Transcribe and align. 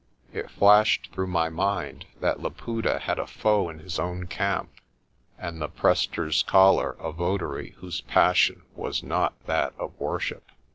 It 0.33 0.49
flashed 0.49 1.11
through 1.11 1.27
my 1.27 1.49
mind 1.49 2.07
that 2.21 2.39
Laputa 2.41 2.97
had 2.97 3.19
a 3.19 3.27
foe 3.27 3.69
in 3.69 3.77
his 3.77 3.99
own 3.99 4.25
camp, 4.25 4.71
and 5.37 5.61
the 5.61 5.69
Prester's 5.69 6.41
collar 6.41 6.93
a 6.99 7.11
votary 7.11 7.75
whose 7.77 8.01
passion 8.01 8.63
was 8.73 9.03
not 9.03 9.39
that 9.45 9.75
of 9.77 9.93
worship. 9.99 10.49